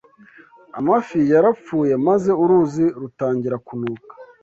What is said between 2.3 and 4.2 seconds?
uruzi rutangira kunuka